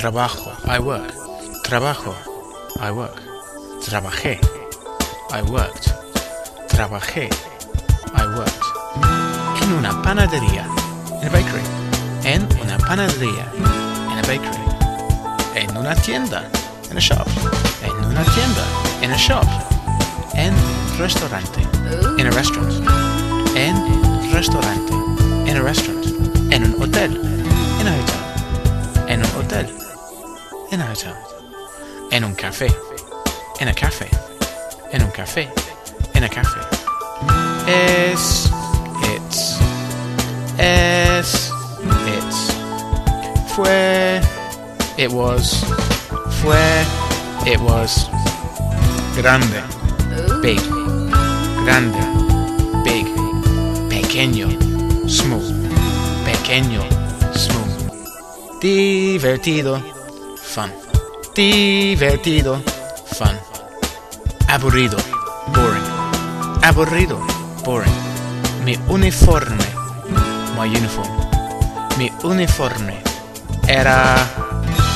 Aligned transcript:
Trabajo. 0.00 0.50
I 0.64 0.78
work. 0.78 1.12
Trabajo. 1.62 2.14
I 2.80 2.90
work. 2.90 3.20
Trabajé. 3.84 4.40
I 5.30 5.42
worked. 5.42 5.92
Trabajé. 6.68 7.28
I 8.16 8.24
worked. 8.34 8.64
En 9.62 9.72
una 9.74 10.00
panadería. 10.00 10.64
In 11.20 11.28
a 11.28 11.30
bakery. 11.30 11.62
En 12.24 12.48
una 12.62 12.78
panadería. 12.78 13.44
In 13.58 14.18
a 14.18 14.22
bakery. 14.22 14.64
En 15.54 15.76
una 15.76 15.94
tienda. 15.96 16.48
In 16.90 16.96
a 16.96 17.00
shop. 17.00 17.28
En 17.82 17.92
una 18.02 18.24
tienda. 18.24 18.64
In 19.02 19.10
a 19.12 19.18
shop. 19.18 19.44
En 20.32 20.54
restaurante. 20.96 21.60
In 22.16 22.26
a 22.26 22.30
restaurant. 22.30 22.72
En 23.54 24.32
restaurante. 24.32 24.94
In 25.46 25.58
a 25.58 25.60
restaurant. 25.60 26.06
En 26.50 26.64
un 26.64 26.82
hotel. 26.82 27.39
In 30.72 30.80
a 30.80 30.92
hotel. 30.92 31.16
En 32.12 32.22
un 32.22 32.36
café. 32.36 32.68
In 33.60 33.66
a 33.66 33.74
café. 33.74 34.08
En 34.92 35.02
un 35.02 35.10
café. 35.10 35.50
In 36.14 36.22
a 36.22 36.28
café. 36.28 36.60
Es. 37.66 38.48
It's. 39.02 39.58
Es. 40.58 41.50
It's. 42.06 42.54
Fue. 43.52 44.20
It 44.96 45.10
was. 45.10 45.64
Fue. 46.40 46.86
It 47.46 47.58
was. 47.58 48.08
Grande. 49.16 49.64
Big. 50.40 50.60
Grande. 51.64 51.98
Big. 52.84 53.06
Pequeño. 53.88 54.46
Small. 55.08 55.42
Pequeño. 56.24 56.82
Small. 57.34 58.60
Divertido. 58.60 59.99
Fun. 60.50 60.72
Divertido. 61.32 62.60
Fun. 63.16 63.38
Aburrido. 64.48 64.96
Boring. 65.54 65.84
Aburrido. 66.64 67.20
Boring. 67.64 67.94
Mi 68.64 68.76
uniforme. 68.88 69.64
My 70.58 70.66
uniform. 70.66 71.08
Mi 71.98 72.10
uniforme. 72.24 73.00
Era. 73.68 74.26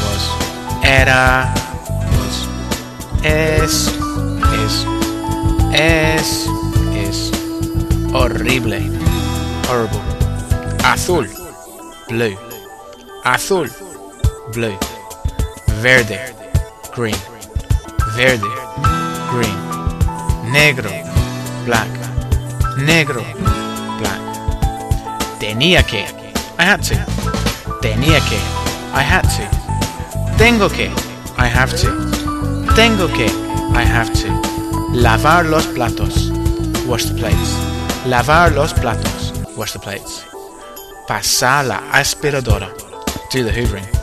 Was. 0.02 0.82
Era. 0.82 1.54
Was. 2.10 2.48
Es. 3.22 3.94
Es. 4.58 4.86
Es. 5.72 6.48
Es. 6.96 7.30
Horrible. 8.12 8.90
Horrible. 9.68 10.02
Azul. 10.82 11.30
Blue. 12.08 12.36
Azul. 13.22 13.70
Blue. 14.52 14.76
Verde. 15.82 16.18
Green. 16.94 17.16
Verde. 18.16 18.48
Green. 19.32 20.52
Negro. 20.52 20.90
Black. 21.64 21.88
Negro. 22.78 23.22
Black. 23.98 24.20
Tenía 25.38 25.82
que. 25.82 26.04
I 26.58 26.64
had 26.64 26.82
to. 26.82 26.94
Tenía 27.80 28.20
que. 28.20 28.38
I 28.94 29.02
had 29.02 29.24
to. 29.36 30.36
Tengo 30.38 30.68
que. 30.68 30.90
I 31.36 31.48
have 31.48 31.72
to. 31.76 32.74
Tengo 32.74 33.08
que. 33.08 33.26
I 33.74 33.84
have 33.84 34.12
to. 34.22 34.28
Lavar 34.92 35.44
los 35.46 35.66
platos. 35.66 36.30
Wash 36.86 37.04
the 37.04 37.14
plates. 37.14 37.58
Lavar 38.06 38.52
los 38.52 38.72
platos. 38.72 39.32
Wash 39.56 39.72
the 39.72 39.78
plates. 39.78 40.24
Pasar 41.08 41.66
la 41.66 41.78
aspiradora. 41.92 42.68
Do 43.30 43.42
the 43.42 43.50
hoovering. 43.50 43.93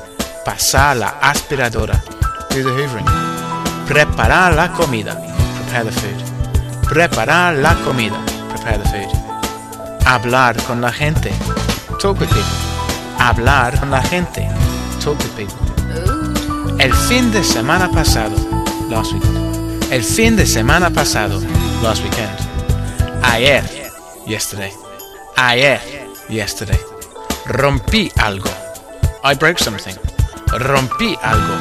Pasar 0.45 0.97
la 0.97 1.19
aspiradora. 1.21 2.01
Do 2.49 2.63
the 2.63 2.69
hoovering. 2.69 3.05
Preparar 3.87 4.55
la 4.55 4.71
comida. 4.73 5.15
Prepare 5.55 5.85
the 5.85 5.91
food. 5.91 6.89
Preparar 6.89 7.55
la 7.55 7.75
comida. 7.83 8.17
Prepare 8.49 8.79
the 8.79 8.89
food. 8.89 10.05
Hablar 10.05 10.55
con 10.63 10.81
la 10.81 10.91
gente. 10.91 11.31
Talk 11.99 12.19
with 12.19 12.29
people. 12.29 12.43
Hablar 13.19 13.79
con 13.79 13.91
la 13.91 14.01
gente. 14.01 14.47
Talk 14.99 15.17
with 15.19 15.35
people. 15.35 15.71
El 16.79 16.93
fin 16.93 17.31
de 17.31 17.43
semana 17.43 17.89
pasado. 17.91 18.35
Last 18.89 19.13
weekend. 19.13 19.93
El 19.93 20.03
fin 20.03 20.35
de 20.35 20.47
semana 20.47 20.89
pasado. 20.89 21.39
Last 21.83 22.03
weekend. 22.03 23.23
Ayer. 23.23 23.63
Yesterday. 24.25 24.73
Ayer. 25.35 25.79
Yesterday. 26.29 26.79
Rompí 27.45 28.11
algo. 28.17 28.49
I 29.23 29.35
broke 29.35 29.59
something. 29.59 30.10
Rompí 30.59 31.17
algo. 31.23 31.55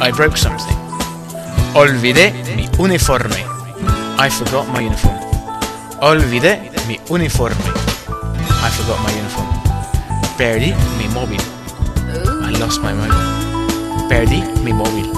I 0.00 0.12
broke 0.12 0.36
something. 0.36 0.76
Olvidé 1.74 2.32
mi 2.56 2.68
uniforme. 2.78 3.36
I 4.18 4.28
forgot 4.28 4.68
my 4.68 4.84
uniform. 4.84 5.18
Olvidé 6.00 6.70
mi 6.86 7.00
uniforme. 7.08 7.64
I 8.06 8.70
forgot 8.70 9.00
my 9.00 9.12
uniform. 9.12 9.48
Perdí 10.36 10.74
mi 10.98 11.08
móvil. 11.08 11.40
I 12.42 12.52
lost 12.58 12.82
my 12.82 12.92
mobile. 12.92 14.08
Perdí 14.08 14.42
mi 14.62 14.72
móvil. 14.72 15.10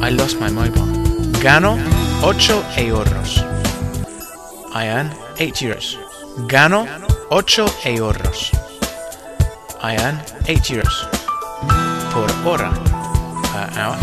I 0.00 0.10
lost 0.10 0.40
my 0.40 0.50
mobile. 0.50 0.86
Gano 1.42 1.76
8 2.22 2.62
euros. 2.76 3.44
I 4.72 4.86
earn 4.86 5.10
8 5.38 5.62
euros. 5.62 5.98
Gano 6.46 6.86
8 7.30 7.66
euros. 7.84 8.52
I 9.82 9.96
earn 9.96 10.22
8 10.46 10.70
euros. 10.70 11.08
Por 12.22 12.52
hora. 12.52 12.70
Per 13.52 13.78
hour. 13.80 13.96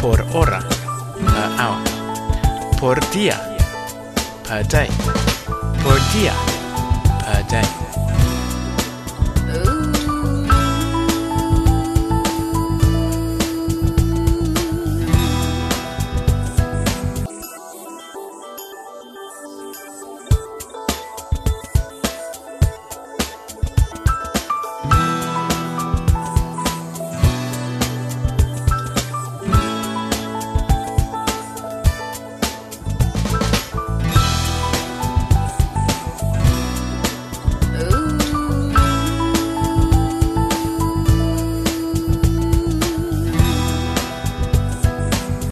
Por 0.00 0.20
hora. 0.32 0.60
Per 0.60 1.50
hour. 1.60 2.78
Por 2.78 3.10
día. 3.10 3.56
Per 4.46 4.68
day. 4.68 4.88
Por 5.82 5.98
día. 6.12 6.32
Per 7.24 7.44
day. 7.48 7.64